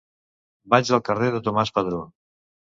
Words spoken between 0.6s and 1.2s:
Vaig al